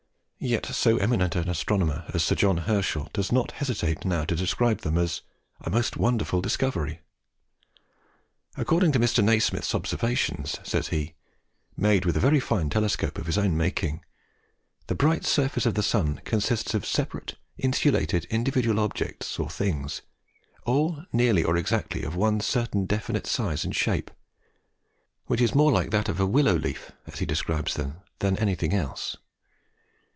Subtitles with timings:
[0.43, 4.79] Yet so eminent an astronomer as Sir John Herschel does not hesitate now to describe
[4.81, 5.21] them as
[5.59, 7.01] "a most wonderful discovery."
[8.57, 9.23] "According to Mr.
[9.23, 11.13] Nasmyth's observations," says he,
[11.77, 14.03] "made with a very fine telescope of his own making,
[14.87, 20.01] the bright surface of the sun consists of separate, insulated, individual objects or things,
[20.65, 24.09] all nearly or exactly of one certain definite size and shape,
[25.27, 28.73] which is more like that of a willow leaf, as he describes them, than anything
[28.73, 29.17] else.